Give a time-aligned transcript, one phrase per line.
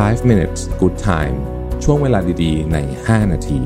[0.00, 1.36] 5 minutes good time
[1.84, 3.60] ช่วงเวลาดีๆ ใน 5 นาที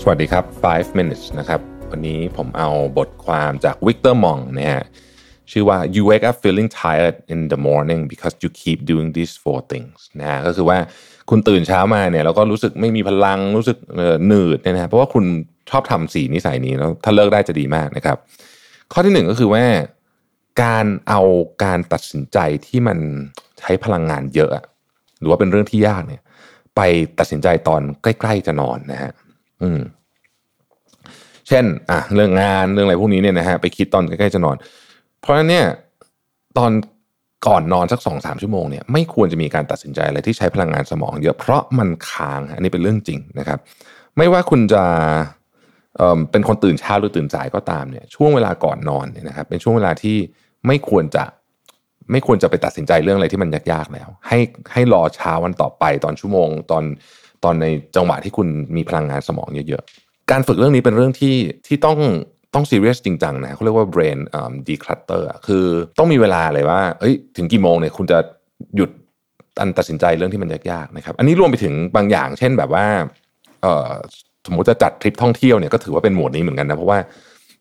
[0.00, 1.60] สวัสดีครับ 5 minutes นะครับ
[1.90, 2.68] วันนี้ผมเอา
[2.98, 4.84] บทความจากวิกเตอร์มองนะฮะ
[5.50, 9.60] ชื่อว่า you wake up feeling tired in the morning because you keep doing these four
[9.72, 10.78] things นะฮะ ก็คือว่า
[11.30, 13.78] คุณตื่นเช้ามาเนี่ยแล้วก็รู้สึกไม่มีพลัง รู้สึก
[14.24, 15.24] เหนื่อยเนี่ยนะเพราะว่าคุณ
[15.70, 18.16] ชอบทำสี่นิสัยนี้แล้วถ้าเลิกได้จะดีมากนะครับ
[18.92, 19.64] ข้อที่หนึ่งก็คือว่า
[20.62, 21.20] การเอา
[21.64, 22.98] การตัดสินใจที่มัน
[23.58, 24.50] ใช้พลังงานเยอะ
[25.20, 26.22] หรือว่าเป็นเรื่องที่ยากเนี่ย
[26.76, 26.80] ไป
[27.18, 29.12] ตัดสินใจตอนใกล้ๆจะนอนนะฮะ
[29.62, 29.80] อืม
[31.48, 34.56] เช่น อะเรื่องงานเรื่องอะไรพวกนี้เนี่ยนะฮะไปคิดตอนใกล้ๆจะนอน
[35.20, 35.66] เพราะฉะนั้นเนี่ย
[36.58, 36.72] ตอน
[37.46, 43.58] ก่อนนอนสักสองสามชั่วโมงเนี่ยไม่ควรจะมีการตัดสินใจอะไรที่ใช้พลังงานสมองเยอะเพราะมันค้างอันนี้เป็นเรื่องจริงนะครับ
[44.16, 44.82] ไม่ว่าคุณจะ
[45.96, 50.16] เเป็นคนตื่นเช้าหรือตื่นสายก็ตามเนี่ยช่วงเวลาก่อนนอนเนี่ยนะครับเป็นช่วงเวลาที่
[50.66, 51.24] ไม่ควรจะ
[52.10, 54.38] ไม่ควรจะไปตัดสินใจเรื่องอะไรที่มันยากๆแล้ว ให้
[54.72, 56.84] ให้รอเช้าวันต่อไปตอนชั่วโมง ตอน
[57.44, 61.98] ตอนในจังหวะที่คุณมีพลังงานสมองเยอะๆ การฝึกเรื่องนี้เป็นเรื่องที่ที่ต้อง
[62.54, 65.64] ต้องซีเรียสจริงจังนะเขาเรียกว่า brain um, declutter คือ
[65.98, 68.18] ต้องมีเวลาเลยว่าเอ้ยถึงกี่โมงเนี่ยคุณจะ
[68.76, 68.90] หยุด
[69.60, 72.86] อันตัดสินใจเรื่องที่มันยากๆนะครับ อันนี้รวมไปถึงบางอย่าง เช่นแบบว่า
[73.62, 73.92] เอ่อ
[74.46, 76.98] สมมติจะจัดทริปท่องเที่ยวเนี่ยก็ถือว่าเป็นหมวดนี้เหมือนกันนะเพราะว่า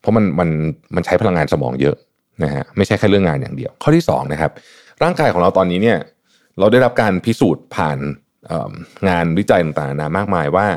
[0.02, 0.50] เพราะมันมัน
[0.96, 1.96] มันใช้พลังงานสมองเยอะ
[2.44, 4.52] นะฮะไม่ใช่แค่เรื่องงานอย่างเดียว ข้อที่2นะครับ
[5.04, 5.98] ร่างกายของเราตอนนี้เนี่ย
[6.60, 7.98] เราได้รับการพิสูจน์ผ่าน
[9.10, 10.68] งานวิจัยต่างๆนามากมายว่า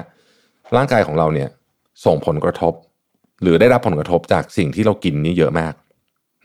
[0.76, 1.48] ร่างกายของเราเนี่ย
[2.04, 2.72] ส่งผลกระทบ
[3.42, 5.74] หรือได้รับผลกระทบจากสิ่งที่เรากินนี่เยอะมาก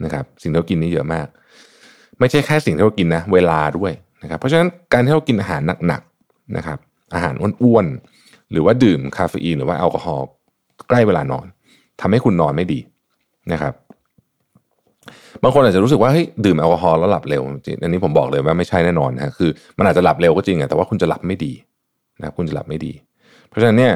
[0.04, 1.28] นะครับ สิ่งที่เรากินนี่เยอะมาก
[2.20, 3.92] ไม่ใช่แค่สิ่งที่เรากินนะเวลาด้วย
[4.24, 6.80] นะครับ เพราะฉะนั้นการที่เรากินอาหารหนักๆนะครับ
[7.14, 10.26] อาหารอ้วนๆ หรือว่าดื่มคาเฟอีนหรือว่าแอลกอฮอล์
[10.90, 11.46] ใกล้เวลานอน
[12.02, 12.80] ทำให้คุณนอนไม่ดี
[13.52, 13.74] นะครับ
[15.44, 21.54] บางคนอาจจะรู้สึกว่าเฮ้ยดื่มแอลกอฮอล์แล้วหลับเร็วจริงอันนี้ผมบอกเลยว่าไม่ใช่แน่นอนนะคือ มันอาจจะหลับเร็วก็จริงแต่ว่าคุณจะหลับไม่ดี
[22.20, 22.94] นะค,คุณจะหลับไม่ดี
[23.48, 23.94] เพราะฉะนั้นเนี่ย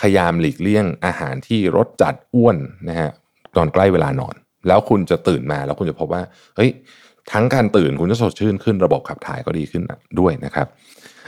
[0.00, 2.56] พยายามหลีกเลี่ยงอาหารที่รสจัดอ้วน
[2.88, 3.10] นะฮะ
[3.56, 4.34] ตอนใกล้เวลานอน
[4.66, 6.22] แล้วคุณจะตื่นมาแล้วคุณจะพบว่า
[6.56, 6.70] เฮ้ย
[7.32, 9.82] ทั้งการตื่นคุณจะสดชื่นขึ้นระบบขับถ่ายก็ดีขึ้น
[10.20, 10.66] ด้วยนะครับ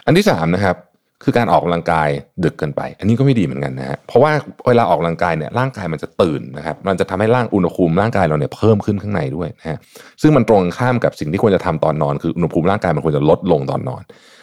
[0.07, 0.77] อันที่สามนะครับ
[1.25, 2.09] คือการออกกำลังกาย
[2.45, 4.33] ดึกเกินไป อันนี้ก็ไม่ดีเหมือนกันนะฮะเพราะว่า
[4.67, 9.79] เวลาออกกำลังกายเนี่ยร่างกายมันจะตื่นนะครับมันจะทำให้ร่างอุณหภูมิร่างกายเราเนี่ยเพิ่มขึ้นข้างในด้วยนะฮะ
[10.23, 14.03] ซึ่งมันตรงข้ามกับสิ่งที่ควรจะทำตอนนอน คืออุณหภูมิร่างกายมันควรจะลดลงตอนนอน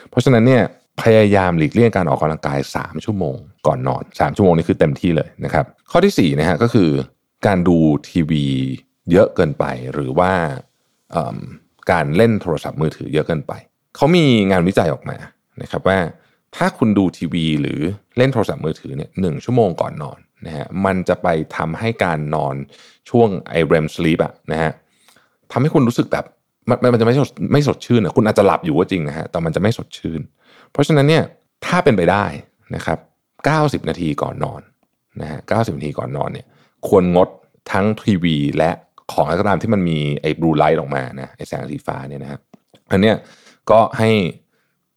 [0.10, 0.64] เพราะฉะนั้นเนี่ย
[1.02, 3.36] พยายามหลีกเลี่ยงการออกกำลังกาย 3 ชั่วโมง
[3.68, 6.90] ก่อนนอน 3 ชั่วโมงนี้คือเต็มที่เลยนะครับข้อที่4นะฮะก็คือ
[7.48, 7.78] การดู
[8.10, 8.46] ทีวี
[9.12, 10.32] เยอะเกินไปหรือว่า
[11.92, 13.54] การเล่นโทรศัพท์มือถือเยอะเกินไป
[13.96, 15.18] เขามีงานวิจัยออกมา
[15.62, 15.98] นะครับว่า
[16.56, 17.80] ถ้าคุณดูทีวี หรือ
[18.18, 22.56] เล่นโทรศัพท์มือถือเนี่ยหนึ่งชั่วโมงก่อนนอนนะฮะมันจะไปทำให้การนอน
[23.10, 24.72] ช่วงไอเรมสลีปอะนะฮะ
[25.52, 26.26] ทำให้คุณรู้สึกแบบ
[26.70, 30.22] มันมันจะไม่สดไม่สดชื่นอะคุณอาจจะหลับอยู่ก็จริงนะฮะแต่มันจะไม่สดชื่น
[30.72, 31.24] เพราะฉะนั้นเนี่ย
[31.66, 32.26] ถ้าเป็นไปได้
[32.76, 33.00] นะครับ
[33.84, 34.62] 90 นาทีก่อนนอน
[35.22, 36.46] นะฮะ90 นาทีก่อนนอนเนี่ย
[36.88, 37.30] ควรงด
[37.72, 38.72] ทั้งทีวี และ
[39.12, 42.42] ของอะไรก็ตามที่มันมีไอ้บลูไลท์ออกมานะไอ้แสงสีฟ้าเนี่ยนะครับ
[42.92, 43.16] อันเนี้ย
[43.72, 44.10] ก็ให้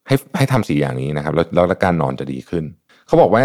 [0.08, 2.64] ให้ให้ทำสี่อย่างนี้นะครับ แล้วแล้วการนอนจะดีขึ้น
[3.06, 3.44] เขาบอกว่า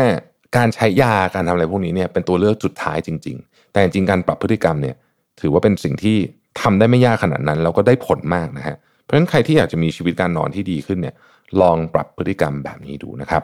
[0.58, 4.96] การใช้ยาการทำอะไรพวกนี้เนี่ยเป็นตัวเลือกสุดท้ายจริง ๆ แต่จริงการปรับพฤติกรรมเนี่ย
[5.42, 6.18] ถือว่าเป็นสิ่งที่
[6.62, 11.16] ทำได้ไม่ยากขนาดนั้น แล้วก็ได้ผลมากนะฮะเพราะฉะนั้นใครที่อยากจะมีชีวิตการนอนที่ดีขึ้นเนี่ย
[11.62, 13.44] ลองปรับพฤติกรรมแบบนี้ดูนะครับ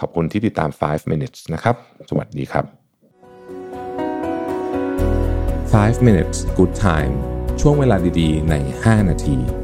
[0.00, 1.76] ขอบคุณที่ติดตาม 5 minutes นะครับ
[2.10, 2.64] สวัสดีครับ
[5.74, 7.14] 5 minutes good time
[7.60, 9.63] ช่วงเวลาดีๆ ใน 5 นาที